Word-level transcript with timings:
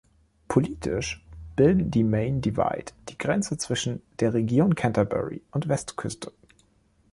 Politisch 0.47 1.23
bilden 1.55 1.91
die 1.91 2.03
Main 2.03 2.41
Divide 2.41 2.91
die 3.07 3.19
Grenze 3.19 3.59
zwischen 3.59 4.01
der 4.19 4.33
Region 4.33 4.73
Canterbury 4.73 5.43
und 5.51 5.67
Westküste. 5.67 6.31